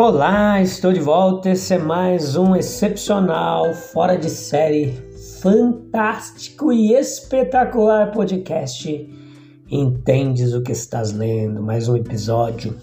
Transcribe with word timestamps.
Olá, 0.00 0.62
estou 0.62 0.92
de 0.92 1.00
volta. 1.00 1.50
Esse 1.50 1.74
é 1.74 1.78
mais 1.78 2.36
um 2.36 2.54
excepcional, 2.54 3.74
fora 3.74 4.16
de 4.16 4.30
série, 4.30 4.92
fantástico 5.42 6.72
e 6.72 6.94
espetacular 6.94 8.12
podcast. 8.12 9.12
Entendes 9.68 10.54
o 10.54 10.62
que 10.62 10.70
estás 10.70 11.10
lendo? 11.10 11.60
Mais 11.60 11.88
um 11.88 11.96
episódio. 11.96 12.76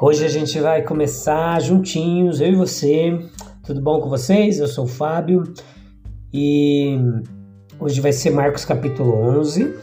Hoje 0.00 0.24
a 0.24 0.28
gente 0.28 0.58
vai 0.58 0.80
começar 0.82 1.60
juntinhos, 1.60 2.40
eu 2.40 2.48
e 2.48 2.56
você. 2.56 3.18
Tudo 3.62 3.82
bom 3.82 4.00
com 4.00 4.08
vocês? 4.08 4.58
Eu 4.58 4.68
sou 4.68 4.86
o 4.86 4.88
Fábio 4.88 5.42
e 6.32 6.96
hoje 7.78 8.00
vai 8.00 8.12
ser 8.12 8.30
Marcos 8.30 8.64
capítulo 8.64 9.12
11, 9.38 9.74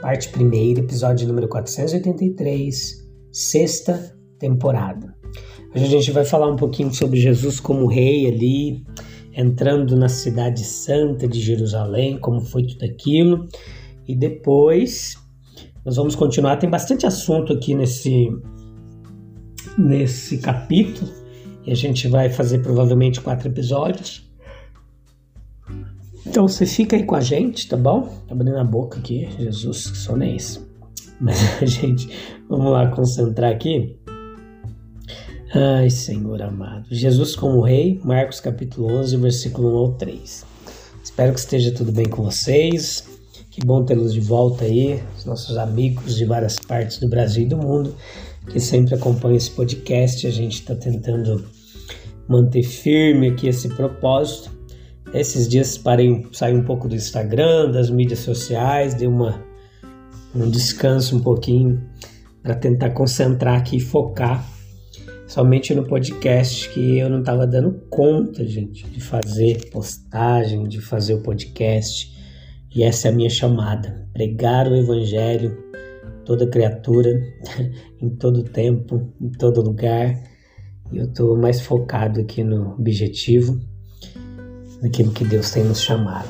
parte 0.00 0.32
1, 0.34 0.78
episódio 0.78 1.28
número 1.28 1.48
483, 1.48 2.94
sexta 3.30 4.16
temporada. 4.38 5.17
Hoje 5.74 5.84
a 5.84 5.88
gente 5.88 6.10
vai 6.12 6.24
falar 6.24 6.50
um 6.50 6.56
pouquinho 6.56 6.92
sobre 6.94 7.20
Jesus 7.20 7.60
como 7.60 7.86
rei 7.86 8.26
ali, 8.26 8.86
entrando 9.34 9.96
na 9.96 10.08
cidade 10.08 10.64
santa 10.64 11.28
de 11.28 11.38
Jerusalém, 11.40 12.18
como 12.18 12.40
foi 12.40 12.66
tudo 12.66 12.84
aquilo. 12.86 13.46
E 14.06 14.14
depois 14.14 15.16
nós 15.84 15.96
vamos 15.96 16.16
continuar. 16.16 16.56
Tem 16.56 16.70
bastante 16.70 17.06
assunto 17.06 17.52
aqui 17.52 17.74
nesse, 17.74 18.30
nesse 19.76 20.38
capítulo. 20.38 21.10
E 21.66 21.70
a 21.70 21.74
gente 21.74 22.08
vai 22.08 22.30
fazer 22.30 22.60
provavelmente 22.60 23.20
quatro 23.20 23.48
episódios. 23.48 24.26
Então 26.26 26.48
você 26.48 26.64
fica 26.64 26.96
aí 26.96 27.04
com 27.04 27.14
a 27.14 27.20
gente, 27.20 27.68
tá 27.68 27.76
bom? 27.76 28.08
Abrindo 28.30 28.56
a 28.56 28.64
boca 28.64 28.98
aqui, 28.98 29.28
Jesus, 29.38 29.90
que 29.90 29.98
sono 29.98 30.24
é 30.24 30.34
esse? 30.34 30.66
Mas 31.20 31.62
a 31.62 31.64
gente, 31.66 32.08
vamos 32.48 32.72
lá 32.72 32.88
concentrar 32.88 33.52
aqui. 33.52 33.97
Ai, 35.54 35.88
Senhor 35.88 36.42
amado. 36.42 36.84
Jesus 36.90 37.34
como 37.34 37.62
Rei, 37.62 37.98
Marcos 38.04 38.38
capítulo 38.38 38.92
11, 38.98 39.16
versículo 39.16 39.72
1 39.72 39.76
ao 39.78 39.92
3. 39.94 40.44
Espero 41.02 41.32
que 41.32 41.40
esteja 41.40 41.72
tudo 41.72 41.90
bem 41.90 42.06
com 42.06 42.22
vocês. 42.22 43.08
Que 43.50 43.64
bom 43.64 43.82
tê-los 43.82 44.12
de 44.12 44.20
volta 44.20 44.66
aí, 44.66 45.02
os 45.16 45.24
nossos 45.24 45.56
amigos 45.56 46.16
de 46.16 46.26
várias 46.26 46.58
partes 46.58 46.98
do 46.98 47.08
Brasil 47.08 47.44
e 47.44 47.48
do 47.48 47.56
mundo 47.56 47.94
que 48.50 48.60
sempre 48.60 48.94
acompanham 48.94 49.38
esse 49.38 49.50
podcast. 49.50 50.26
A 50.26 50.30
gente 50.30 50.56
está 50.56 50.74
tentando 50.74 51.42
manter 52.28 52.62
firme 52.62 53.28
aqui 53.28 53.48
esse 53.48 53.70
propósito. 53.70 54.50
Esses 55.14 55.48
dias 55.48 55.78
parei, 55.78 56.26
saí 56.30 56.54
um 56.54 56.62
pouco 56.62 56.86
do 56.86 56.94
Instagram, 56.94 57.70
das 57.70 57.88
mídias 57.88 58.18
sociais, 58.18 58.92
dei 58.92 59.08
uma, 59.08 59.42
um 60.34 60.50
descanso 60.50 61.16
um 61.16 61.20
pouquinho 61.20 61.82
para 62.42 62.54
tentar 62.54 62.90
concentrar 62.90 63.56
aqui 63.56 63.78
e 63.78 63.80
focar 63.80 64.57
somente 65.28 65.74
no 65.74 65.84
podcast 65.84 66.70
que 66.70 66.98
eu 66.98 67.10
não 67.10 67.20
estava 67.20 67.46
dando 67.46 67.82
conta, 67.90 68.44
gente, 68.46 68.88
de 68.88 68.98
fazer 69.00 69.68
postagem, 69.70 70.66
de 70.66 70.80
fazer 70.80 71.14
o 71.14 71.22
podcast. 71.22 72.16
E 72.74 72.82
essa 72.82 73.08
é 73.08 73.10
a 73.12 73.14
minha 73.14 73.30
chamada: 73.30 74.08
pregar 74.12 74.66
o 74.66 74.74
Evangelho, 74.74 75.56
toda 76.24 76.48
criatura, 76.48 77.22
em 78.00 78.08
todo 78.08 78.42
tempo, 78.42 79.12
em 79.20 79.30
todo 79.30 79.62
lugar. 79.62 80.20
E 80.90 80.96
eu 80.96 81.04
estou 81.04 81.36
mais 81.36 81.60
focado 81.60 82.20
aqui 82.20 82.42
no 82.42 82.72
objetivo, 82.72 83.60
naquilo 84.80 85.12
que 85.12 85.24
Deus 85.24 85.50
tem 85.50 85.62
nos 85.62 85.82
chamado. 85.82 86.28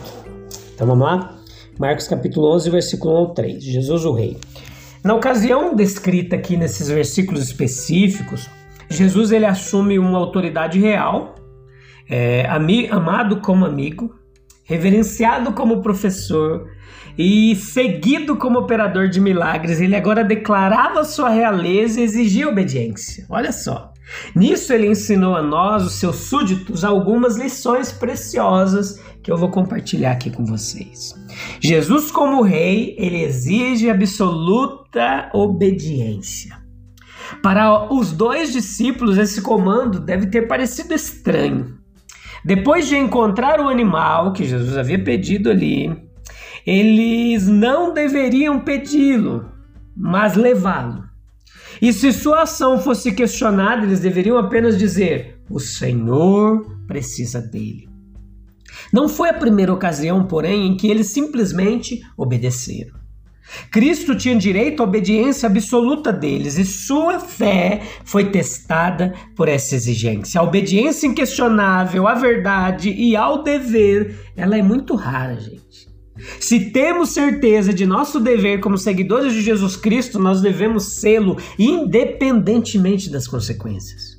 Então 0.74 0.86
vamos 0.86 1.06
lá? 1.06 1.38
Marcos 1.78 2.08
capítulo 2.08 2.52
11, 2.54 2.70
versículo 2.70 3.14
1 3.14 3.16
ao 3.16 3.34
3. 3.34 3.62
Jesus 3.62 4.04
o 4.04 4.12
Rei. 4.12 4.36
Na 5.04 5.14
ocasião 5.14 5.76
descrita 5.76 6.34
aqui 6.34 6.56
nesses 6.56 6.88
versículos 6.88 7.44
específicos, 7.44 8.48
Jesus 8.90 9.32
ele 9.32 9.46
assume 9.46 9.98
uma 9.98 10.18
autoridade 10.18 10.78
real, 10.78 11.34
é, 12.08 12.48
amado 12.90 13.40
como 13.40 13.64
amigo, 13.64 14.14
reverenciado 14.64 15.52
como 15.52 15.82
professor 15.82 16.66
e 17.16 17.56
seguido 17.56 18.36
como 18.36 18.60
operador 18.60 19.08
de 19.08 19.20
milagres. 19.20 19.80
Ele 19.80 19.96
agora 19.96 20.22
declarava 20.22 21.04
sua 21.04 21.28
realeza 21.28 22.00
e 22.00 22.04
exigia 22.04 22.48
obediência. 22.48 23.26
Olha 23.28 23.52
só. 23.52 23.92
Nisso 24.34 24.72
ele 24.72 24.86
ensinou 24.86 25.36
a 25.36 25.42
nós, 25.42 25.84
os 25.84 25.94
seus 25.94 26.16
súditos, 26.16 26.84
algumas 26.84 27.36
lições 27.36 27.92
preciosas 27.92 29.02
que 29.22 29.30
eu 29.30 29.36
vou 29.36 29.50
compartilhar 29.50 30.12
aqui 30.12 30.30
com 30.30 30.44
vocês. 30.44 31.14
Jesus 31.60 32.10
como 32.10 32.40
rei, 32.40 32.94
ele 32.98 33.22
exige 33.22 33.90
absoluta 33.90 35.28
obediência. 35.34 36.56
Para 37.42 37.92
os 37.92 38.12
dois 38.12 38.52
discípulos, 38.52 39.18
esse 39.18 39.42
comando 39.42 40.00
deve 40.00 40.26
ter 40.26 40.48
parecido 40.48 40.94
estranho. 40.94 41.78
Depois 42.44 42.86
de 42.86 42.96
encontrar 42.96 43.60
o 43.60 43.68
animal 43.68 44.32
que 44.32 44.44
Jesus 44.44 44.76
havia 44.76 45.02
pedido 45.02 45.50
ali, 45.50 46.08
eles 46.66 47.46
não 47.46 47.92
deveriam 47.92 48.60
pedi-lo, 48.60 49.50
mas 49.96 50.34
levá-lo. 50.34 51.04
E 51.80 51.92
se 51.92 52.12
sua 52.12 52.42
ação 52.42 52.80
fosse 52.80 53.12
questionada, 53.12 53.84
eles 53.84 54.00
deveriam 54.00 54.38
apenas 54.38 54.76
dizer: 54.76 55.40
O 55.48 55.60
Senhor 55.60 56.78
precisa 56.86 57.40
dele. 57.40 57.88
Não 58.92 59.08
foi 59.08 59.28
a 59.30 59.34
primeira 59.34 59.72
ocasião, 59.72 60.24
porém, 60.26 60.66
em 60.66 60.76
que 60.76 60.88
eles 60.88 61.08
simplesmente 61.08 62.00
obedeceram. 62.16 62.97
Cristo 63.70 64.14
tinha 64.14 64.36
direito 64.36 64.82
à 64.82 64.84
obediência 64.84 65.46
absoluta 65.46 66.12
deles 66.12 66.58
e 66.58 66.64
sua 66.64 67.18
fé 67.18 67.82
foi 68.04 68.30
testada 68.30 69.14
por 69.34 69.48
essa 69.48 69.74
exigência. 69.74 70.40
A 70.40 70.44
obediência 70.44 71.06
inquestionável 71.06 72.06
à 72.06 72.14
verdade 72.14 72.90
e 72.90 73.16
ao 73.16 73.42
dever, 73.42 74.16
ela 74.36 74.56
é 74.56 74.62
muito 74.62 74.94
rara, 74.94 75.38
gente. 75.40 75.88
Se 76.40 76.70
temos 76.70 77.10
certeza 77.10 77.72
de 77.72 77.86
nosso 77.86 78.18
dever 78.18 78.60
como 78.60 78.76
seguidores 78.76 79.32
de 79.32 79.40
Jesus 79.40 79.76
Cristo, 79.76 80.18
nós 80.18 80.40
devemos 80.40 80.96
sê-lo 80.96 81.36
independentemente 81.58 83.08
das 83.10 83.26
consequências. 83.28 84.18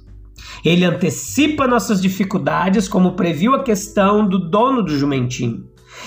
Ele 0.63 0.85
antecipa 0.85 1.67
nossas 1.67 2.01
dificuldades, 2.01 2.87
como 2.87 3.15
previu 3.15 3.53
a 3.53 3.63
questão 3.63 4.27
do 4.27 4.49
dono 4.49 4.83
do 4.83 4.97
jumentinho. 4.97 5.65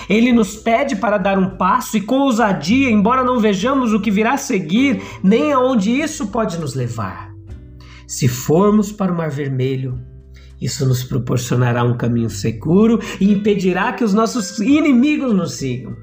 Ele 0.09 0.31
nos 0.31 0.55
pede 0.55 0.95
para 0.95 1.17
dar 1.17 1.37
um 1.37 1.57
passo 1.57 1.97
e 1.97 2.01
com 2.01 2.19
ousadia, 2.19 2.89
embora 2.89 3.23
não 3.23 3.39
vejamos 3.39 3.93
o 3.93 3.99
que 3.99 4.11
virá 4.11 4.33
a 4.33 4.37
seguir, 4.37 5.01
nem 5.23 5.51
aonde 5.51 5.91
isso 5.91 6.27
pode 6.27 6.57
nos 6.57 6.75
levar. 6.75 7.31
Se 8.07 8.27
formos 8.27 8.91
para 8.91 9.11
o 9.11 9.15
Mar 9.17 9.29
Vermelho, 9.29 9.99
isso 10.61 10.85
nos 10.85 11.03
proporcionará 11.03 11.83
um 11.83 11.97
caminho 11.97 12.29
seguro 12.29 12.99
e 13.19 13.31
impedirá 13.31 13.91
que 13.91 14.03
os 14.03 14.13
nossos 14.13 14.59
inimigos 14.59 15.33
nos 15.33 15.55
sigam. 15.55 15.93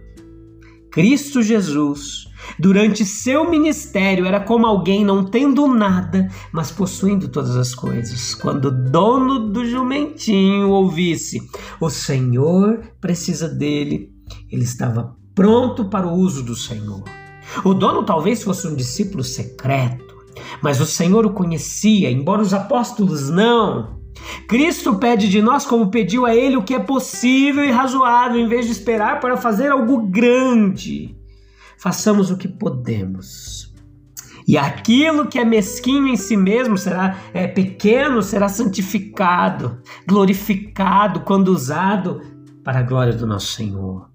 Cristo 0.91 1.43
Jesus 1.43 2.31
Durante 2.59 3.05
seu 3.05 3.49
ministério 3.49 4.27
era 4.27 4.41
como 4.41 4.67
alguém 4.67 5.05
não 5.05 5.25
tendo 5.25 5.67
nada, 5.67 6.29
mas 6.53 6.71
possuindo 6.71 7.29
todas 7.29 7.57
as 7.57 7.75
coisas. 7.75 8.35
Quando 8.35 8.67
o 8.67 8.71
dono 8.71 9.51
do 9.51 9.65
jumentinho 9.65 10.69
ouvisse: 10.69 11.41
"O 11.81 11.89
Senhor 11.89 12.81
precisa 13.01 13.49
dele", 13.49 14.13
ele 14.51 14.65
estava 14.65 15.17
pronto 15.35 15.87
para 15.87 16.07
o 16.07 16.15
uso 16.15 16.43
do 16.43 16.57
Senhor. 16.57 17.05
O 17.65 17.75
dono 17.75 18.05
talvez 18.05 18.43
fosse 18.43 18.67
um 18.67 18.75
discípulo 18.75 19.25
secreto, 19.25 20.15
mas 20.63 20.81
o 20.81 20.87
Senhor 20.87 21.27
o 21.27 21.33
conhecia, 21.33 22.11
embora 22.11 22.43
os 22.43 22.55
apóstolos 22.55 23.31
não. 23.31 24.00
Cristo 24.49 24.97
pede 24.97 25.29
de 25.29 25.41
nós, 25.41 25.65
como 25.65 25.91
pediu 25.91 26.27
a 26.27 26.35
ele, 26.35 26.57
o 26.57 26.63
que 26.63 26.75
é 26.75 26.79
possível 26.81 27.65
e 27.65 27.71
razoável, 27.71 28.41
em 28.41 28.49
vez 28.49 28.67
de 28.67 28.73
esperar 28.73 29.21
para 29.21 29.37
fazer 29.37 29.71
algo 29.71 30.03
grande 30.03 31.19
façamos 31.81 32.31
o 32.31 32.37
que 32.37 32.47
podemos. 32.47 33.73
E 34.47 34.59
aquilo 34.59 35.27
que 35.27 35.39
é 35.39 35.45
mesquinho 35.45 36.09
em 36.09 36.17
si 36.17 36.37
mesmo 36.37 36.77
será 36.77 37.17
é, 37.33 37.47
pequeno, 37.47 38.23
será 38.23 38.49
santificado, 38.49 39.81
glorificado 40.07 41.21
quando 41.21 41.49
usado 41.49 42.21
para 42.63 42.81
a 42.81 42.83
glória 42.83 43.15
do 43.15 43.27
nosso 43.27 43.55
Senhor. 43.55 44.11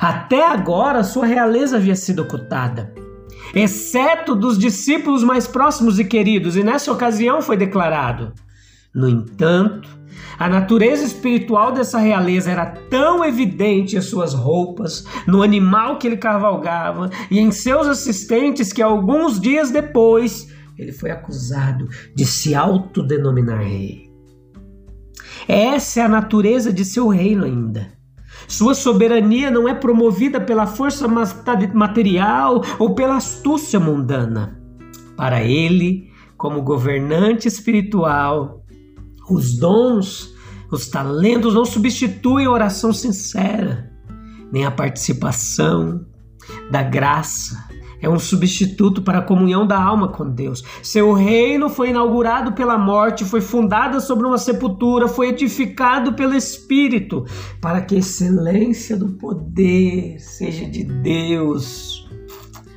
Até 0.00 0.46
agora, 0.46 1.04
sua 1.04 1.26
realeza 1.26 1.76
havia 1.76 1.96
sido 1.96 2.22
ocultada, 2.22 2.94
exceto 3.54 4.34
dos 4.34 4.58
discípulos 4.58 5.22
mais 5.22 5.46
próximos 5.46 5.98
e 5.98 6.04
queridos, 6.04 6.56
e 6.56 6.62
nessa 6.62 6.90
ocasião 6.90 7.42
foi 7.42 7.56
declarado. 7.56 8.32
No 8.94 9.08
entanto, 9.08 9.88
a 10.38 10.48
natureza 10.48 11.04
espiritual 11.04 11.72
dessa 11.72 11.98
realeza 11.98 12.50
era 12.50 12.66
tão 12.66 13.24
evidente 13.24 13.96
em 13.96 14.00
suas 14.00 14.34
roupas, 14.34 15.04
no 15.26 15.42
animal 15.42 15.98
que 15.98 16.06
ele 16.06 16.16
cavalgava 16.16 17.10
e 17.30 17.38
em 17.38 17.50
seus 17.50 17.86
assistentes 17.86 18.72
que 18.72 18.82
alguns 18.82 19.40
dias 19.40 19.70
depois 19.70 20.48
ele 20.78 20.92
foi 20.92 21.10
acusado 21.10 21.88
de 22.14 22.24
se 22.24 22.54
autodenominar 22.54 23.60
rei. 23.60 24.10
Essa 25.46 26.00
é 26.00 26.02
a 26.04 26.08
natureza 26.08 26.72
de 26.72 26.84
seu 26.84 27.08
reino 27.08 27.44
ainda. 27.44 27.92
Sua 28.48 28.74
soberania 28.74 29.50
não 29.50 29.68
é 29.68 29.74
promovida 29.74 30.40
pela 30.40 30.66
força 30.66 31.06
material 31.06 32.62
ou 32.78 32.94
pela 32.94 33.16
astúcia 33.16 33.78
mundana. 33.78 34.58
Para 35.16 35.42
ele, 35.42 36.10
como 36.36 36.62
governante 36.62 37.46
espiritual, 37.46 38.59
os 39.30 39.56
dons, 39.56 40.34
os 40.70 40.88
talentos 40.88 41.54
não 41.54 41.64
substituem 41.64 42.46
a 42.46 42.50
oração 42.50 42.92
sincera, 42.92 43.90
nem 44.52 44.64
a 44.64 44.70
participação 44.70 46.04
da 46.70 46.82
graça 46.82 47.70
é 48.02 48.08
um 48.08 48.18
substituto 48.18 49.02
para 49.02 49.18
a 49.18 49.22
comunhão 49.22 49.66
da 49.66 49.80
alma 49.80 50.08
com 50.08 50.28
Deus. 50.28 50.64
Seu 50.82 51.12
reino 51.12 51.68
foi 51.68 51.90
inaugurado 51.90 52.52
pela 52.52 52.78
morte, 52.78 53.24
foi 53.24 53.40
fundado 53.40 54.00
sobre 54.00 54.26
uma 54.26 54.38
sepultura, 54.38 55.06
foi 55.06 55.28
edificado 55.28 56.14
pelo 56.14 56.34
Espírito, 56.34 57.26
para 57.60 57.82
que 57.82 57.96
a 57.96 57.98
excelência 57.98 58.96
do 58.96 59.10
poder 59.10 60.18
seja 60.18 60.66
de 60.66 60.84
Deus. 60.84 62.08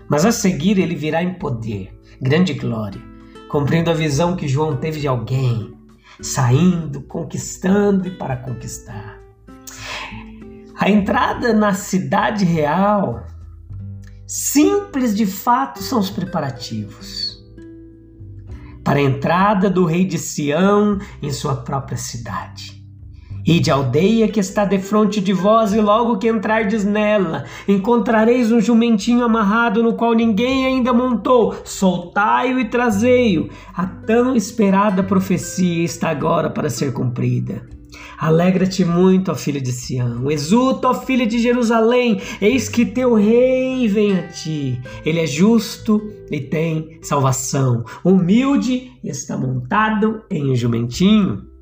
Mas 0.10 0.26
a 0.26 0.32
seguir 0.32 0.78
ele 0.78 0.96
virá 0.96 1.24
em 1.24 1.36
poder, 1.36 1.98
grande 2.22 2.54
glória, 2.54 3.02
cumprindo 3.50 3.90
a 3.90 3.94
visão 3.94 4.36
que 4.36 4.48
João 4.48 4.76
teve 4.76 5.00
de 5.00 5.08
alguém, 5.08 5.74
saindo, 6.22 7.02
conquistando 7.02 8.08
e 8.08 8.12
para 8.12 8.38
conquistar. 8.38 9.20
A 10.76 10.90
entrada 10.90 11.54
na 11.54 11.74
cidade 11.74 12.46
real 12.46 13.26
Simples 14.26 15.16
de 15.16 15.28
fato 15.28 15.84
são 15.84 16.00
os 16.00 16.10
preparativos 16.10 17.40
para 18.84 19.00
a 19.00 19.02
entrada 19.02 19.70
do 19.70 19.86
rei 19.86 20.06
de 20.06 20.18
Sião 20.18 20.98
em 21.22 21.32
sua 21.32 21.58
própria 21.58 21.98
cidade. 21.98 22.83
E 23.46 23.60
de 23.60 23.70
aldeia 23.70 24.28
que 24.28 24.40
está 24.40 24.64
defronte 24.64 25.20
de 25.20 25.34
vós, 25.34 25.74
e 25.74 25.82
logo 25.82 26.18
que 26.18 26.30
entrardes 26.30 26.86
nela, 26.86 27.44
encontrareis 27.68 28.52
um 28.52 28.62
jumentinho 28.62 29.26
amarrado 29.26 29.84
no 29.84 29.94
qual 29.94 30.14
ninguém 30.14 30.66
ainda 30.66 30.94
montou. 30.94 31.54
Soltai-o 31.66 32.60
e 32.60 32.66
trazei-o. 32.66 33.50
A 33.76 33.86
tão 33.86 34.36
esperada 34.36 35.04
profecia 35.04 35.84
está 35.84 36.10
agora 36.10 36.50
para 36.50 36.70
ser 36.70 36.94
cumprida. 36.94 37.68
Alegra-te 38.18 38.86
muito, 38.86 39.32
ó 39.32 39.36
filha 39.36 39.60
de 39.60 39.72
Sião, 39.72 40.32
exulta, 40.32 40.88
ó 40.88 40.94
filha 40.94 41.28
de 41.28 41.40
Jerusalém, 41.40 42.22
eis 42.40 42.70
que 42.70 42.86
teu 42.86 43.16
rei 43.16 43.88
vem 43.88 44.18
a 44.18 44.28
ti. 44.30 44.80
Ele 45.06 45.20
é 45.20 45.28
justo 45.28 46.02
e 46.32 46.40
tem 46.40 47.00
salvação, 47.02 47.84
humilde 48.04 48.92
e 49.04 49.10
está 49.10 49.38
montado 49.38 50.24
em 50.30 50.52
um 50.52 50.56
jumentinho. 50.56 51.53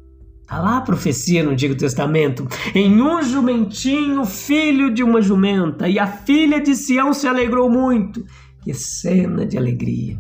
Está 0.52 0.62
lá 0.62 0.78
a 0.80 0.82
profecia 0.82 1.46
no 1.46 1.52
Antigo 1.52 1.76
Testamento. 1.76 2.46
Em 2.76 3.02
um 3.02 3.24
jumentinho, 3.24 4.26
filho 4.26 4.94
de 4.94 5.02
uma 5.02 5.22
jumenta, 5.22 5.88
e 5.88 5.98
a 5.98 6.06
filha 6.06 6.60
de 6.60 6.76
Sião 6.76 7.14
se 7.14 7.26
alegrou 7.26 7.70
muito. 7.70 8.26
Que 8.62 8.74
cena 8.74 9.46
de 9.46 9.58
alegria! 9.58 10.20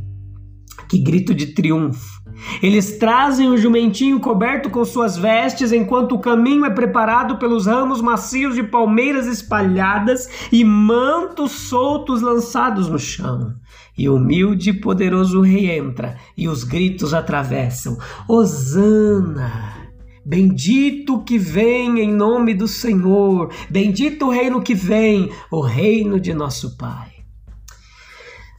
Que 0.87 0.99
grito 0.99 1.33
de 1.35 1.47
triunfo! 1.47 2.21
Eles 2.63 2.97
trazem 2.97 3.49
o 3.49 3.57
jumentinho 3.57 4.21
coberto 4.21 4.69
com 4.69 4.85
suas 4.85 5.17
vestes, 5.17 5.73
enquanto 5.73 6.15
o 6.15 6.19
caminho 6.21 6.63
é 6.63 6.69
preparado 6.69 7.37
pelos 7.37 7.65
ramos 7.65 8.01
macios 8.01 8.55
de 8.55 8.63
palmeiras 8.63 9.27
espalhadas 9.27 10.29
e 10.49 10.63
mantos 10.63 11.51
soltos 11.51 12.21
lançados 12.21 12.87
no 12.87 12.97
chão. 12.97 13.53
E 13.97 14.07
o 14.07 14.15
humilde 14.15 14.69
e 14.69 14.79
poderoso 14.79 15.41
rei 15.41 15.71
entra, 15.71 16.15
e 16.37 16.47
os 16.47 16.63
gritos 16.63 17.13
atravessam: 17.13 17.97
Hosana! 18.29 19.80
Bendito 20.23 21.23
que 21.23 21.37
vem 21.37 21.99
em 21.99 22.13
nome 22.13 22.53
do 22.53 22.67
Senhor, 22.67 23.51
bendito 23.69 24.27
o 24.27 24.29
reino 24.29 24.61
que 24.61 24.75
vem, 24.75 25.31
o 25.51 25.61
reino 25.61 26.19
de 26.19 26.33
nosso 26.33 26.77
Pai. 26.77 27.09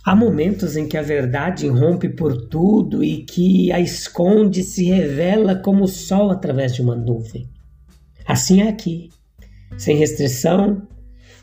Há 0.04 0.16
momentos 0.16 0.76
em 0.76 0.88
que 0.88 0.98
a 0.98 1.02
verdade 1.02 1.66
irrompe 1.66 2.08
por 2.08 2.48
tudo 2.48 3.04
e 3.04 3.24
que 3.24 3.70
a 3.70 3.78
esconde 3.78 4.64
se 4.64 4.84
revela 4.84 5.54
como 5.54 5.84
o 5.84 5.88
sol 5.88 6.32
através 6.32 6.74
de 6.74 6.82
uma 6.82 6.96
nuvem. 6.96 7.48
Assim 8.26 8.62
é 8.62 8.68
aqui. 8.68 9.10
Sem 9.78 9.96
restrição, 9.96 10.82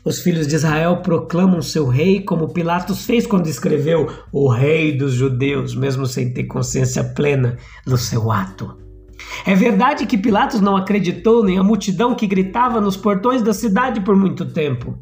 os 0.04 0.20
filhos 0.20 0.46
de 0.46 0.56
Israel 0.56 0.98
proclamam 0.98 1.62
seu 1.62 1.86
rei, 1.86 2.20
como 2.20 2.52
Pilatos 2.52 3.06
fez 3.06 3.26
quando 3.26 3.48
escreveu 3.48 4.06
o 4.30 4.48
rei 4.48 4.96
dos 4.96 5.14
judeus, 5.14 5.74
mesmo 5.74 6.06
sem 6.06 6.32
ter 6.34 6.44
consciência 6.44 7.02
plena 7.02 7.56
do 7.86 7.96
seu 7.96 8.30
ato. 8.30 8.89
É 9.46 9.54
verdade 9.54 10.06
que 10.06 10.18
Pilatos 10.18 10.60
não 10.60 10.76
acreditou 10.76 11.44
nem 11.44 11.58
a 11.58 11.62
multidão 11.62 12.14
que 12.14 12.26
gritava 12.26 12.80
nos 12.80 12.96
portões 12.96 13.42
da 13.42 13.52
cidade 13.52 14.00
por 14.00 14.16
muito 14.16 14.44
tempo. 14.44 14.98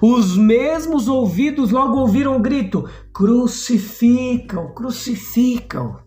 Os 0.00 0.36
mesmos 0.36 1.08
ouvidos 1.08 1.70
logo 1.70 1.98
ouviram 1.98 2.36
o 2.36 2.40
grito: 2.40 2.88
crucificam, 3.12 4.72
crucificam. 4.74 5.98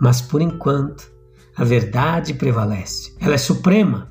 Mas 0.00 0.20
por 0.20 0.40
enquanto, 0.40 1.10
a 1.56 1.64
verdade 1.64 2.34
prevalece. 2.34 3.14
Ela 3.20 3.34
é 3.34 3.38
suprema. 3.38 4.10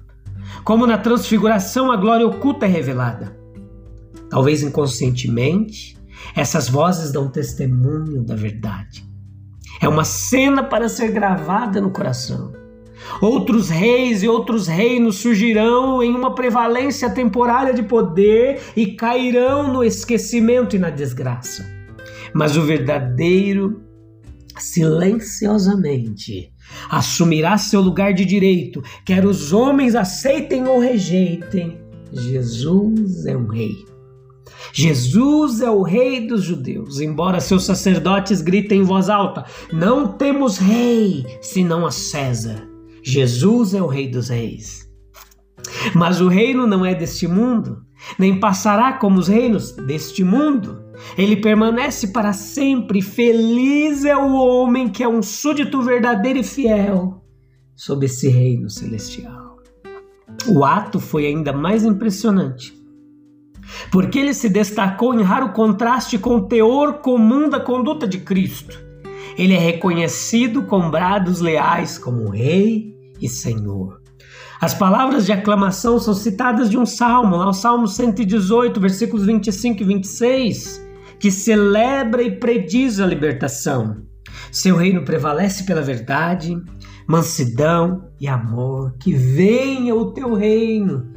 Como 0.63 0.85
na 0.85 0.97
transfiguração, 0.97 1.92
a 1.92 1.95
glória 1.95 2.27
oculta 2.27 2.65
é 2.65 2.69
revelada. 2.69 3.38
Talvez 4.30 4.62
inconscientemente, 4.62 5.97
essas 6.35 6.69
vozes 6.69 7.12
dão 7.12 7.30
testemunho 7.30 8.24
da 8.24 8.35
verdade. 8.35 9.08
É 9.81 9.87
uma 9.87 10.03
cena 10.03 10.63
para 10.63 10.89
ser 10.89 11.11
gravada 11.11 11.79
no 11.79 11.89
coração. 11.91 12.51
Outros 13.21 13.69
reis 13.69 14.23
e 14.23 14.27
outros 14.27 14.67
reinos 14.67 15.17
surgirão 15.17 16.03
em 16.03 16.13
uma 16.13 16.35
prevalência 16.35 17.09
temporária 17.09 17.73
de 17.73 17.83
poder 17.83 18.59
e 18.75 18.87
cairão 18.87 19.71
no 19.71 19.81
esquecimento 19.83 20.75
e 20.75 20.79
na 20.79 20.89
desgraça. 20.89 21.65
Mas 22.33 22.57
o 22.57 22.61
verdadeiro, 22.61 23.81
silenciosamente, 24.57 26.51
assumirá 26.89 27.57
seu 27.57 27.81
lugar 27.81 28.13
de 28.13 28.25
direito, 28.25 28.83
quer 29.06 29.25
os 29.25 29.54
homens 29.54 29.95
aceitem 29.95 30.68
ou 30.68 30.80
rejeitem. 30.80 31.80
Jesus 32.11 33.25
é 33.25 33.35
um 33.35 33.47
rei. 33.47 33.89
Jesus 34.73 35.61
é 35.61 35.69
o 35.69 35.81
rei 35.81 36.28
dos 36.28 36.44
judeus, 36.44 36.99
embora 36.99 37.40
seus 37.40 37.66
sacerdotes 37.66 38.42
gritem 38.42 38.81
em 38.81 38.83
voz 38.83 39.09
alta: 39.09 39.45
Não 39.71 40.07
temos 40.07 40.57
rei 40.57 41.26
senão 41.42 41.85
a 41.85 41.92
César. 41.92 42.68
Jesus 43.02 43.73
é 43.73 43.81
o 43.81 43.88
Rei 43.88 44.09
dos 44.09 44.30
Reis. 44.30 44.90
Mas 45.95 46.19
o 46.21 46.28
reino 46.28 46.68
não 46.68 46.85
é 46.85 46.94
deste 46.94 47.28
mundo, 47.28 47.83
nem 48.18 48.40
passará 48.40 48.94
como 48.94 49.19
os 49.19 49.28
reinos 49.28 49.71
deste 49.71 50.23
mundo. 50.23 50.83
Ele 51.18 51.38
permanece 51.38 52.09
para 52.09 52.33
sempre. 52.33 53.02
Feliz 53.02 54.04
é 54.04 54.16
o 54.16 54.33
homem 54.33 54.90
que 54.90 55.04
é 55.04 55.07
um 55.07 55.21
súdito 55.21 55.81
verdadeiro 55.81 56.40
e 56.40 56.44
fiel 56.44 57.23
sob 57.76 58.06
esse 58.06 58.28
reino 58.28 58.69
celestial. 58.69 59.57
O 60.47 60.64
ato 60.66 60.99
foi 60.99 61.26
ainda 61.26 61.54
mais 61.54 61.85
impressionante, 61.85 62.73
porque 63.92 64.19
ele 64.19 64.33
se 64.33 64.49
destacou 64.49 65.14
em 65.14 65.23
raro 65.23 65.52
contraste 65.54 66.18
com 66.18 66.35
o 66.35 66.47
teor 66.47 66.95
comum 66.99 67.49
da 67.49 67.59
conduta 67.59 68.07
de 68.07 68.19
Cristo. 68.19 68.80
Ele 69.38 69.54
é 69.54 69.59
reconhecido 69.59 70.64
com 70.64 70.90
brados 70.90 71.40
leais 71.40 71.97
como 71.97 72.30
Rei 72.30 72.94
e 73.21 73.30
Senhor. 73.30 74.02
As 74.59 74.73
palavras 74.73 75.26
de 75.26 75.31
aclamação 75.31 75.99
são 75.99 76.14
citadas 76.14 76.69
de 76.69 76.78
um 76.78 76.85
salmo, 76.85 77.38
lá 77.38 77.47
o 77.47 77.54
Salmo 77.54 77.88
118, 77.88 78.80
versículos 78.80 79.26
25 79.26 79.81
e 79.81 79.85
26, 79.85 80.85
que 81.18 81.31
celebra 81.31 82.21
e 82.21 82.31
prediz 82.31 82.99
a 82.99 83.06
libertação. 83.06 84.09
Seu 84.52 84.76
reino 84.76 85.06
prevalece 85.06 85.64
pela 85.64 85.81
verdade, 85.81 86.61
mansidão 87.07 88.09
e 88.19 88.28
amor. 88.28 88.94
Que 88.99 89.14
venha 89.14 89.95
o 89.95 90.11
teu 90.11 90.33
reino, 90.33 91.07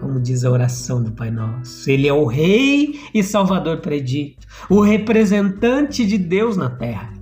como 0.00 0.18
diz 0.18 0.44
a 0.44 0.50
oração 0.50 1.02
do 1.02 1.12
Pai 1.12 1.30
Nosso. 1.30 1.88
Ele 1.90 2.08
é 2.08 2.12
o 2.12 2.24
Rei 2.24 2.98
e 3.12 3.22
Salvador 3.22 3.78
predito, 3.78 4.46
o 4.68 4.80
representante 4.80 6.06
de 6.06 6.16
Deus 6.16 6.56
na 6.56 6.70
terra. 6.70 7.12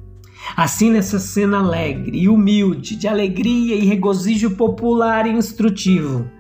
Assim, 0.57 0.91
nessa 0.91 1.19
cena 1.19 1.59
alegre 1.59 2.19
e 2.19 2.29
humilde, 2.29 2.97
de 2.97 3.07
alegria 3.07 3.75
e 3.75 3.85
regozijo 3.85 4.53
popular 4.53 5.27
e 5.27 5.31
instrutivo, 5.31 6.31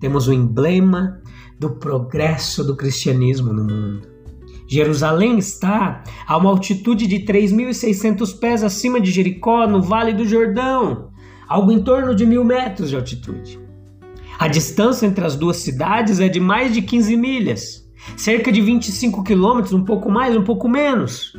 temos 0.00 0.28
o 0.28 0.32
emblema 0.32 1.22
do 1.58 1.70
progresso 1.70 2.62
do 2.62 2.76
cristianismo 2.76 3.52
no 3.52 3.64
mundo. 3.64 4.08
Jerusalém 4.68 5.38
está 5.38 6.04
a 6.26 6.36
uma 6.36 6.50
altitude 6.50 7.06
de 7.06 7.20
3.600 7.20 8.38
pés 8.38 8.62
acima 8.62 9.00
de 9.00 9.10
Jericó, 9.10 9.66
no 9.66 9.80
Vale 9.80 10.12
do 10.12 10.26
Jordão, 10.26 11.10
algo 11.48 11.72
em 11.72 11.82
torno 11.82 12.14
de 12.14 12.26
mil 12.26 12.44
metros 12.44 12.90
de 12.90 12.96
altitude. 12.96 13.67
A 14.38 14.46
distância 14.46 15.04
entre 15.04 15.24
as 15.24 15.34
duas 15.34 15.56
cidades 15.56 16.20
é 16.20 16.28
de 16.28 16.38
mais 16.38 16.72
de 16.72 16.80
15 16.80 17.16
milhas, 17.16 17.84
cerca 18.16 18.52
de 18.52 18.60
25 18.60 19.24
quilômetros, 19.24 19.72
um 19.72 19.84
pouco 19.84 20.08
mais, 20.08 20.36
um 20.36 20.44
pouco 20.44 20.68
menos. 20.68 21.32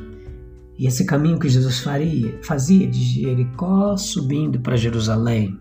E 0.78 0.86
esse 0.86 1.06
caminho 1.06 1.40
que 1.40 1.48
Jesus 1.48 1.80
faria, 1.80 2.38
fazia 2.44 2.86
de 2.86 3.00
Jericó 3.22 3.96
subindo 3.96 4.60
para 4.60 4.76
Jerusalém. 4.76 5.58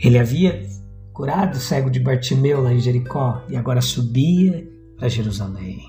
Ele 0.00 0.18
havia 0.18 0.66
curado 1.12 1.54
o 1.54 1.60
cego 1.60 1.88
de 1.88 2.00
Bartimeu 2.00 2.62
lá 2.62 2.72
em 2.72 2.80
Jericó 2.80 3.44
e 3.48 3.56
agora 3.56 3.80
subia 3.80 4.68
para 4.96 5.08
Jerusalém. 5.08 5.80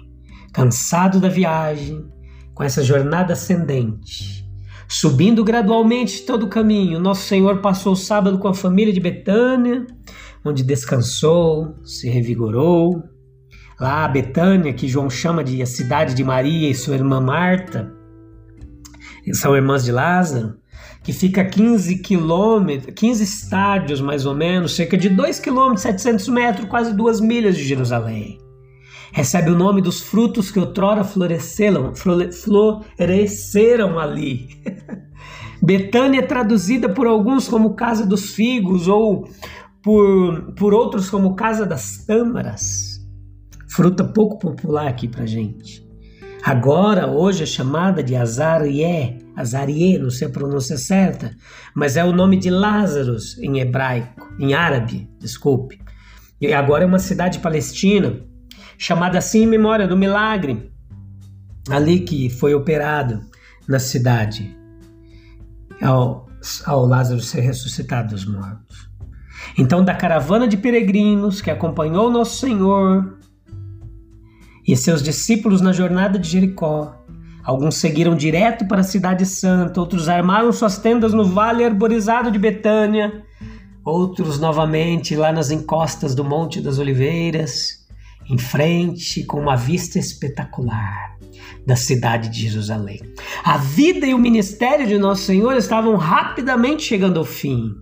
Cansado 0.54 1.20
da 1.20 1.30
viagem, 1.30 2.06
com 2.54 2.64
essa 2.64 2.84
jornada 2.84 3.34
ascendente, 3.34 4.43
subindo 4.88 5.44
gradualmente 5.44 6.22
todo 6.22 6.44
o 6.44 6.50
caminho, 6.50 7.00
nosso 7.00 7.28
Senhor 7.28 7.60
passou 7.60 7.94
o 7.94 7.98
sábado 7.98 8.38
com 8.40 8.48
a 8.48 8.54
família 8.54 8.94
de 8.94 9.00
Betânia, 9.00 9.86
onde 10.44 10.64
descansou, 10.64 11.76
se 11.84 12.10
revigorou 12.10 13.04
Lá, 13.80 14.08
Betânia, 14.08 14.74
que 14.74 14.88
João 14.88 15.10
chama 15.10 15.44
de 15.44 15.62
a 15.62 15.66
cidade 15.66 16.14
de 16.14 16.24
Maria 16.24 16.70
e 16.70 16.76
sua 16.76 16.96
irmã 16.96 17.20
Marta, 17.20 17.92
são 19.34 19.56
irmãs 19.56 19.84
de 19.84 19.92
Lázaro, 19.92 20.56
que 21.04 21.12
fica 21.12 21.42
a 21.42 21.46
15 21.46 21.98
quilômetros, 22.00 22.94
15 22.94 23.24
estádios 23.24 24.00
mais 24.00 24.26
ou 24.26 24.36
menos, 24.36 24.76
cerca 24.76 24.96
de 24.96 25.10
2 25.10 25.40
quilômetros, 25.40 25.82
700 25.82 26.28
metros, 26.30 26.70
quase 26.70 26.96
2 26.96 27.20
milhas 27.20 27.58
de 27.58 27.64
Jerusalém. 27.64 28.38
Recebe 29.14 29.52
o 29.52 29.56
nome 29.56 29.82
dos 29.82 30.02
frutos 30.02 30.52
que 30.52 30.60
outrora 30.60 31.04
floresceram, 31.04 31.94
floresceram 31.96 34.00
ali. 34.00 34.50
Betânia 35.62 36.20
é 36.20 36.26
traduzida 36.26 36.90
por 36.90 37.08
alguns 37.08 37.48
como 37.48 37.76
Casa 37.76 38.06
dos 38.06 38.34
Figos 38.34 38.90
ou 38.90 39.30
por, 39.82 40.54
por 40.56 40.74
outros 40.74 41.10
como 41.10 41.36
Casa 41.36 41.66
das 41.66 42.06
Tâmaras 42.06 42.94
fruta 43.74 44.04
pouco 44.04 44.38
popular 44.38 44.88
aqui 44.88 45.08
para 45.08 45.26
gente. 45.26 45.84
Agora, 46.44 47.08
hoje 47.08 47.44
é 47.44 47.46
chamada 47.46 48.04
de 48.04 48.16
Azarié, 48.16 49.18
Azarié, 49.36 49.98
não 49.98 50.12
sei 50.12 50.28
a 50.28 50.32
pronúncia 50.32 50.78
certa, 50.78 51.36
mas 51.74 51.98
é 51.98 52.06
o 52.06 52.14
nome 52.14 52.38
de 52.38 52.52
Lázaro 52.52 53.18
em 53.40 53.60
hebraico, 53.60 54.30
em 54.38 54.54
árabe, 54.54 55.10
desculpe. 55.20 55.80
E 56.40 56.54
agora 56.54 56.84
é 56.84 56.88
uma 56.88 57.00
cidade 57.00 57.40
palestina, 57.40 58.22
chamada 58.84 59.18
assim 59.18 59.44
em 59.44 59.48
memória 59.48 59.88
do 59.88 59.96
milagre 59.96 60.70
ali 61.70 62.02
que 62.02 62.30
foi 62.30 62.54
operado 62.54 63.22
na 63.66 63.80
cidade, 63.80 64.54
ao, 65.82 66.28
ao 66.66 66.86
Lázaro 66.86 67.22
ser 67.22 67.40
ressuscitado 67.40 68.10
dos 68.10 68.26
mortos. 68.26 68.90
Então, 69.58 69.86
da 69.86 69.96
caravana 69.96 70.50
de 70.50 70.58
peregrinos 70.58 71.40
que 71.40 71.50
acompanhou 71.50 72.12
Nosso 72.12 72.46
Senhor 72.46 73.20
e 74.68 74.76
seus 74.76 75.02
discípulos 75.02 75.62
na 75.62 75.72
jornada 75.72 76.20
de 76.20 76.28
Jericó. 76.28 76.94
Alguns 77.42 77.76
seguiram 77.76 78.18
direto 78.18 78.68
para 78.68 78.82
a 78.82 78.84
cidade 78.84 79.26
santa, 79.26 79.80
outros 79.80 80.10
armaram 80.10 80.52
suas 80.52 80.78
tendas 80.78 81.14
no 81.14 81.24
vale 81.24 81.64
arborizado 81.64 82.30
de 82.30 82.38
Betânia, 82.38 83.24
outros 83.86 84.42
novamente 84.42 85.16
lá 85.16 85.32
nas 85.32 85.52
encostas 85.52 86.14
do 86.14 86.26
Monte 86.26 86.60
das 86.60 86.80
Oliveiras, 86.80 87.83
em 88.30 88.38
frente 88.38 89.24
com 89.24 89.40
uma 89.40 89.56
vista 89.56 90.00
espetacular 90.00 91.18
da 91.66 91.76
cidade 91.76 92.30
de 92.30 92.48
Jerusalém. 92.50 93.02
A 93.44 93.58
vida 93.58 94.06
e 94.06 94.14
o 94.14 94.20
ministério 94.20 94.88
de 94.88 94.98
Nosso 94.98 95.24
Senhor 95.24 95.56
estavam 95.56 95.96
rapidamente 95.96 96.84
chegando 96.84 97.20
ao 97.20 97.26
fim. 97.26 97.76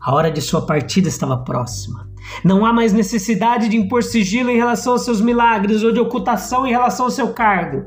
A 0.00 0.14
hora 0.14 0.30
de 0.30 0.40
sua 0.40 0.66
partida 0.66 1.08
estava 1.08 1.44
próxima. 1.44 2.10
Não 2.44 2.64
há 2.64 2.72
mais 2.72 2.92
necessidade 2.92 3.68
de 3.68 3.76
impor 3.76 4.02
sigilo 4.02 4.50
em 4.50 4.56
relação 4.56 4.94
aos 4.94 5.04
seus 5.04 5.20
milagres 5.20 5.82
ou 5.82 5.92
de 5.92 6.00
ocultação 6.00 6.66
em 6.66 6.70
relação 6.70 7.06
ao 7.06 7.10
seu 7.10 7.32
cargo, 7.32 7.84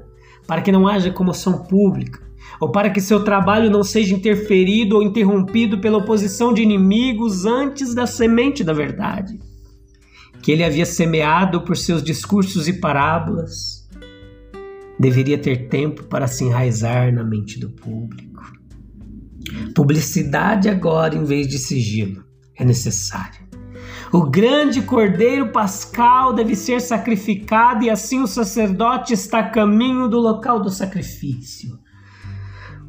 para 0.48 0.62
que 0.62 0.72
não 0.72 0.88
haja 0.88 1.12
comoção 1.12 1.64
pública, 1.64 2.20
ou 2.60 2.72
para 2.72 2.90
que 2.90 3.02
seu 3.02 3.24
trabalho 3.24 3.70
não 3.70 3.84
seja 3.84 4.14
interferido 4.14 4.96
ou 4.96 5.04
interrompido 5.04 5.80
pela 5.80 5.98
oposição 5.98 6.54
de 6.54 6.62
inimigos 6.62 7.46
antes 7.46 7.94
da 7.94 8.06
semente 8.06 8.64
da 8.64 8.74
verdade, 8.74 9.40
que 10.42 10.52
ele 10.52 10.64
havia 10.64 10.86
semeado 10.86 11.62
por 11.62 11.76
seus 11.76 12.04
discursos 12.04 12.68
e 12.68 12.74
parábolas, 12.74 13.88
deveria 15.00 15.38
ter 15.38 15.68
tempo 15.68 16.04
para 16.06 16.28
se 16.28 16.46
enraizar 16.46 17.14
na 17.14 17.24
mente 17.24 17.60
do 17.60 17.70
público. 17.70 18.44
Publicidade 19.74 20.70
agora 20.70 21.16
em 21.16 21.24
vez 21.24 21.48
de 21.48 21.58
sigilo 21.58 22.24
é 22.58 22.64
necessária. 22.64 23.46
O 24.12 24.24
grande 24.30 24.82
cordeiro 24.82 25.52
pascal 25.52 26.34
deve 26.34 26.56
ser 26.56 26.80
sacrificado 26.80 27.84
e 27.84 27.90
assim 27.90 28.22
o 28.22 28.28
sacerdote 28.28 29.14
está 29.14 29.40
a 29.40 29.50
caminho 29.50 30.08
do 30.08 30.20
local 30.20 30.62
do 30.62 30.70
sacrifício. 30.70 31.78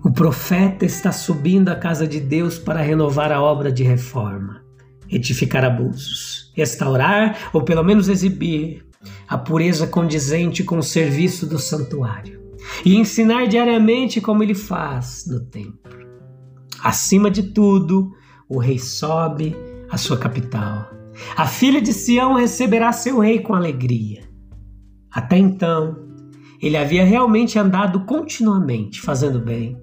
O 0.05 0.13
profeta 0.13 0.85
está 0.85 1.11
subindo 1.11 1.69
à 1.69 1.75
casa 1.75 2.07
de 2.07 2.21
Deus 2.21 2.59
para 2.59 2.81
renovar 2.81 3.33
a 3.33 3.43
obra 3.43 3.73
de 3.73 3.83
reforma, 3.83 4.63
retificar 5.09 5.65
abusos, 5.65 6.53
restaurar 6.55 7.51
ou 7.53 7.63
pelo 7.63 7.83
menos 7.83 8.09
exibir 8.09 8.85
a 9.29 9.39
pureza 9.39 9.87
condizente 9.87 10.65
com 10.65 10.79
o 10.79 10.83
serviço 10.83 11.47
do 11.47 11.59
santuário 11.59 12.41
e 12.85 12.97
ensinar 12.97 13.47
diariamente 13.47 14.21
como 14.21 14.43
ele 14.43 14.55
faz 14.55 15.25
no 15.27 15.41
templo. 15.41 15.97
Acima 16.83 17.31
de 17.31 17.45
tudo, 17.53 18.13
o 18.49 18.59
rei 18.59 18.79
sobe 18.79 19.57
à 19.91 19.97
sua 19.97 20.17
capital 20.17 20.97
a 21.37 21.47
filha 21.47 21.81
de 21.81 21.93
Sião 21.93 22.35
receberá 22.35 22.93
seu 22.93 23.19
rei 23.19 23.41
com 23.41 23.55
alegria. 23.55 24.23
Até 25.11 25.39
então, 25.39 25.97
ele 26.61 26.77
havia 26.77 27.05
realmente 27.05 27.59
andado 27.59 28.01
continuamente 28.01 29.01
fazendo 29.01 29.39
bem, 29.39 29.79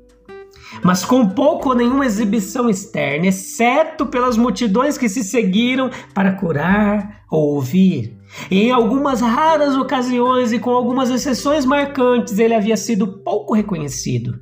mas 0.83 1.05
com 1.05 1.27
pouco 1.27 1.69
ou 1.69 1.75
nenhuma 1.75 2.05
exibição 2.05 2.69
externa, 2.69 3.27
exceto 3.27 4.05
pelas 4.05 4.37
multidões 4.37 4.97
que 4.97 5.07
se 5.07 5.23
seguiram 5.23 5.89
para 6.13 6.33
curar 6.33 7.23
ou 7.31 7.55
ouvir. 7.55 8.17
Em 8.49 8.71
algumas 8.71 9.21
raras 9.21 9.75
ocasiões 9.75 10.51
e 10.51 10.59
com 10.59 10.71
algumas 10.71 11.09
exceções 11.09 11.65
marcantes, 11.65 12.37
ele 12.37 12.53
havia 12.53 12.75
sido 12.75 13.19
pouco 13.23 13.53
reconhecido, 13.53 14.39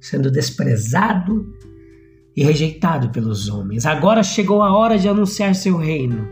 sendo 0.00 0.30
desprezado 0.30 1.52
e 2.36 2.42
rejeitado 2.42 3.10
pelos 3.10 3.48
homens. 3.48 3.86
Agora 3.86 4.22
chegou 4.22 4.62
a 4.62 4.76
hora 4.76 4.98
de 4.98 5.08
anunciar 5.08 5.54
seu 5.54 5.76
reino 5.76 6.28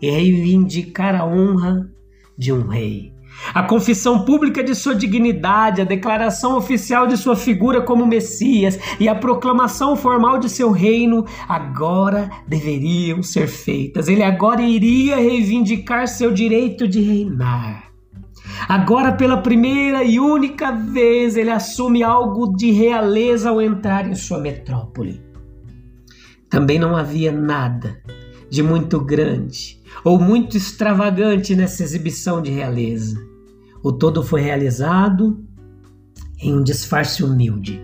e 0.00 0.10
reivindicar 0.10 1.14
a 1.14 1.24
honra 1.24 1.88
de 2.36 2.52
um 2.52 2.66
rei. 2.66 3.17
A 3.54 3.62
confissão 3.62 4.24
pública 4.24 4.62
de 4.62 4.74
sua 4.74 4.94
dignidade, 4.94 5.80
a 5.80 5.84
declaração 5.84 6.56
oficial 6.56 7.06
de 7.06 7.16
sua 7.16 7.36
figura 7.36 7.80
como 7.80 8.06
Messias 8.06 8.78
e 9.00 9.08
a 9.08 9.14
proclamação 9.14 9.96
formal 9.96 10.38
de 10.38 10.48
seu 10.48 10.70
reino 10.70 11.24
agora 11.48 12.30
deveriam 12.46 13.22
ser 13.22 13.48
feitas. 13.48 14.08
Ele 14.08 14.22
agora 14.22 14.62
iria 14.62 15.16
reivindicar 15.16 16.08
seu 16.08 16.32
direito 16.32 16.86
de 16.86 17.00
reinar. 17.00 17.88
Agora, 18.68 19.12
pela 19.12 19.36
primeira 19.38 20.02
e 20.02 20.18
única 20.18 20.72
vez, 20.72 21.36
ele 21.36 21.50
assume 21.50 22.02
algo 22.02 22.54
de 22.56 22.70
realeza 22.70 23.50
ao 23.50 23.62
entrar 23.62 24.08
em 24.08 24.14
sua 24.14 24.38
metrópole. 24.38 25.22
Também 26.50 26.78
não 26.78 26.96
havia 26.96 27.30
nada 27.30 28.00
de 28.50 28.62
muito 28.62 28.98
grande 29.00 29.78
ou 30.02 30.18
muito 30.18 30.56
extravagante 30.56 31.54
nessa 31.54 31.82
exibição 31.82 32.40
de 32.40 32.50
realeza. 32.50 33.27
O 33.82 33.92
todo 33.92 34.22
foi 34.22 34.40
realizado 34.40 35.44
em 36.40 36.54
um 36.54 36.62
disfarce 36.62 37.22
humilde. 37.22 37.80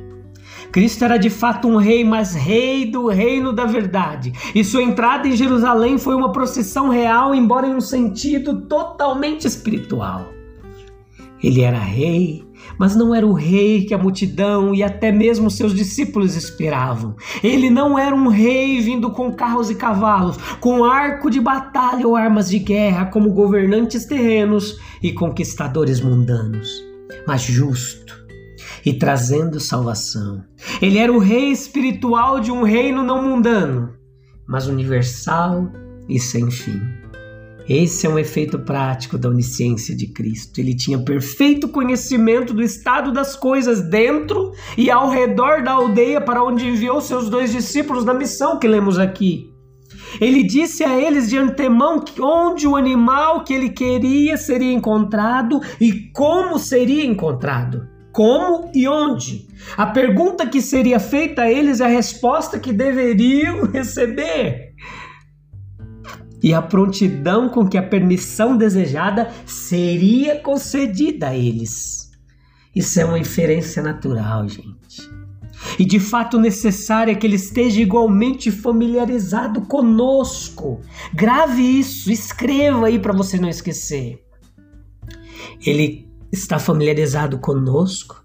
Cristo 0.73 1.05
era 1.05 1.17
de 1.17 1.31
fato 1.31 1.69
um 1.69 1.77
rei, 1.77 2.05
mas 2.05 2.35
rei 2.35 2.91
do 2.91 3.07
reino 3.07 3.53
da 3.53 3.65
verdade. 3.65 4.33
E 4.55 4.65
sua 4.65 4.83
entrada 4.83 5.29
em 5.29 5.37
Jerusalém 5.37 5.99
foi 5.99 6.15
uma 6.15 6.33
procissão 6.33 6.89
real, 6.89 7.35
embora 7.35 7.67
em 7.67 7.75
um 7.75 7.81
sentido 7.81 8.63
totalmente 8.63 9.47
espiritual. 9.47 10.27
Ele 11.43 11.61
era 11.61 11.79
rei 11.79 12.45
mas 12.79 12.95
não 12.97 13.15
era 13.15 13.27
o 13.27 13.33
rei 13.33 13.85
que 13.85 13.95
a 13.95 13.99
multidão 13.99 14.75
e 14.75 14.83
até 14.83 15.13
mesmo 15.13 15.51
seus 15.51 15.75
discípulos 15.75 16.37
esperavam. 16.37 17.17
Ele 17.43 17.71
não 17.71 17.99
era 17.99 18.15
um 18.15 18.29
rei 18.29 18.81
vindo 18.81 19.11
com 19.11 19.33
carros 19.33 19.71
e 19.71 19.75
cavalos, 19.75 20.37
com 20.61 20.85
arco 20.85 21.31
de 21.31 21.41
batalha 21.41 22.07
ou 22.07 22.17
armas 22.17 22.49
de 22.49 22.59
guerra, 22.59 23.07
como 23.07 23.33
governantes 23.33 24.05
terrenos 24.07 24.79
e 25.03 25.13
conquistadores 25.13 26.01
mundanos, 26.01 26.83
mas 27.27 27.43
justo 27.43 28.25
e 28.85 28.93
trazendo 28.93 29.59
salvação. 29.59 30.45
Ele 30.81 30.99
era 30.99 31.13
o 31.13 31.19
rei 31.19 31.51
espiritual 31.51 32.41
de 32.41 32.51
um 32.51 32.63
reino 32.63 33.03
não 33.03 33.23
mundano, 33.23 33.95
mas 34.47 34.67
universal 34.67 35.71
e 36.09 36.21
sem 36.21 36.51
fim. 36.51 37.04
Esse 37.69 38.07
é 38.07 38.11
um 38.11 38.19
efeito 38.19 38.59
prático 38.59 39.17
da 39.17 39.31
onisciência 39.31 39.97
de 39.97 40.07
Cristo. 40.09 40.59
Ele 40.59 40.77
tinha 40.77 40.99
perfeito 40.99 41.67
conhecimento 41.69 42.53
do 42.53 42.63
estado 42.63 43.11
das 43.11 43.35
coisas 43.35 43.81
dentro 43.81 44.53
e 44.77 44.91
ao 44.91 45.09
redor 45.09 45.63
da 45.63 45.73
aldeia 45.73 46.21
para 46.21 46.45
onde 46.45 46.69
enviou 46.69 47.01
seus 47.01 47.31
dois 47.31 47.53
discípulos 47.53 48.05
na 48.05 48.13
missão 48.13 48.59
que 48.59 48.69
lemos 48.69 48.99
aqui. 48.99 49.51
Ele 50.21 50.43
disse 50.43 50.85
a 50.85 50.99
eles 50.99 51.31
de 51.31 51.39
antemão 51.39 52.01
que 52.01 52.21
onde 52.21 52.69
o 52.69 52.77
animal 52.77 53.43
que 53.45 53.55
ele 53.55 53.71
queria 53.71 54.37
seria 54.37 54.73
encontrado 54.73 55.59
e 55.81 56.11
como 56.13 56.59
seria 56.59 57.05
encontrado. 57.05 57.89
Como 58.13 58.71
e 58.75 58.87
onde? 58.87 59.49
A 59.77 59.87
pergunta 59.87 60.47
que 60.47 60.61
seria 60.61 61.01
feita 61.01 61.43
a 61.43 61.51
eles 61.51 61.81
é 61.81 61.87
a 61.87 61.89
resposta 61.89 62.61
que 62.61 62.73
deveriam 62.73 63.65
receber 63.73 64.64
e 66.45 66.53
a 66.53 66.61
prontidão 66.61 67.49
com 67.49 67.67
que 67.67 67.79
a 67.79 67.83
permissão 67.83 68.55
desejada 68.55 69.33
seria 69.47 70.39
concedida 70.41 71.29
a 71.29 71.35
eles. 71.35 72.11
Isso 72.77 73.01
é 73.01 73.05
uma 73.07 73.19
inferência 73.19 73.83
natural, 73.83 74.47
gente. 74.47 75.11
E 75.79 75.87
de 75.87 75.99
fato 75.99 76.39
necessária 76.39 77.15
que 77.15 77.27
ele 77.27 77.37
esteja 77.37 77.81
igualmente 77.81 78.51
familiarizado 78.51 79.63
conosco. 79.63 80.83
Grave 81.15 81.63
isso, 81.63 82.13
escreva 82.13 82.89
aí 82.89 82.99
para 82.99 83.15
você 83.15 83.39
não 83.39 83.49
esquecer. 83.49 84.23
Ele 85.65 86.07
está 86.31 86.59
familiarizado 86.59 87.39
conosco 87.39 88.23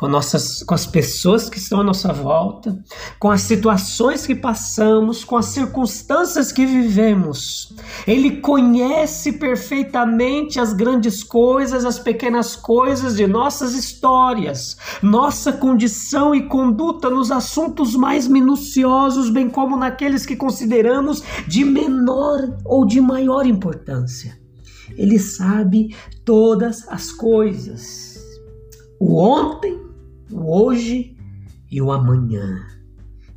com, 0.00 0.08
nossas, 0.08 0.62
com 0.62 0.72
as 0.72 0.86
pessoas 0.86 1.50
que 1.50 1.58
estão 1.58 1.80
à 1.80 1.84
nossa 1.84 2.10
volta, 2.10 2.82
com 3.18 3.30
as 3.30 3.42
situações 3.42 4.26
que 4.26 4.34
passamos, 4.34 5.24
com 5.24 5.36
as 5.36 5.44
circunstâncias 5.46 6.50
que 6.50 6.64
vivemos. 6.64 7.76
Ele 8.06 8.38
conhece 8.38 9.32
perfeitamente 9.32 10.58
as 10.58 10.72
grandes 10.72 11.22
coisas, 11.22 11.84
as 11.84 11.98
pequenas 11.98 12.56
coisas 12.56 13.14
de 13.14 13.26
nossas 13.26 13.74
histórias, 13.74 14.78
nossa 15.02 15.52
condição 15.52 16.34
e 16.34 16.48
conduta 16.48 17.10
nos 17.10 17.30
assuntos 17.30 17.94
mais 17.94 18.26
minuciosos, 18.26 19.28
bem 19.28 19.50
como 19.50 19.76
naqueles 19.76 20.24
que 20.24 20.34
consideramos 20.34 21.22
de 21.46 21.62
menor 21.62 22.56
ou 22.64 22.86
de 22.86 23.02
maior 23.02 23.44
importância. 23.44 24.40
Ele 24.96 25.18
sabe 25.18 25.94
todas 26.24 26.88
as 26.88 27.12
coisas. 27.12 28.18
O 28.98 29.16
ontem, 29.18 29.89
o 30.30 30.64
hoje 30.64 31.16
e 31.70 31.80
o 31.80 31.92
amanhã. 31.92 32.66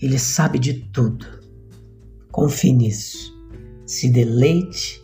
Ele 0.01 0.19
sabe 0.19 0.59
de 0.59 0.73
tudo. 0.91 1.25
Confie 2.31 2.73
nisso. 2.73 3.33
Se 3.85 4.09
deleite 4.09 5.03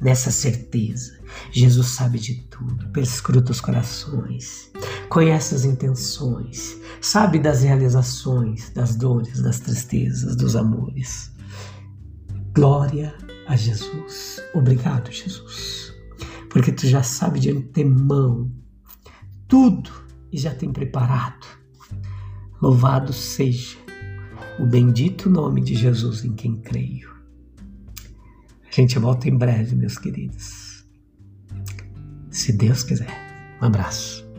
nessa 0.00 0.30
certeza. 0.30 1.20
Jesus 1.50 1.88
sabe 1.88 2.18
de 2.18 2.34
tudo, 2.50 2.88
perscruta 2.90 3.52
os 3.52 3.60
corações, 3.60 4.70
conhece 5.08 5.54
as 5.54 5.64
intenções, 5.64 6.76
sabe 7.00 7.38
das 7.38 7.62
realizações, 7.62 8.70
das 8.70 8.96
dores, 8.96 9.40
das 9.40 9.60
tristezas, 9.60 10.36
dos 10.36 10.56
amores. 10.56 11.32
Glória 12.54 13.14
a 13.46 13.56
Jesus. 13.56 14.42
Obrigado, 14.54 15.10
Jesus, 15.10 15.94
porque 16.50 16.72
tu 16.72 16.86
já 16.86 17.02
sabe 17.02 17.40
de 17.40 17.50
antemão 17.50 18.50
tudo 19.48 20.01
e 20.32 20.38
já 20.38 20.54
tem 20.54 20.72
preparado. 20.72 21.46
Louvado 22.60 23.12
seja 23.12 23.76
o 24.58 24.66
bendito 24.66 25.28
nome 25.28 25.60
de 25.60 25.74
Jesus 25.74 26.24
em 26.24 26.32
quem 26.32 26.56
creio. 26.60 27.12
A 28.66 28.74
gente 28.74 28.98
volta 28.98 29.28
em 29.28 29.36
breve, 29.36 29.76
meus 29.76 29.98
queridos. 29.98 30.86
Se 32.30 32.52
Deus 32.52 32.82
quiser. 32.82 33.10
Um 33.60 33.66
abraço. 33.66 34.31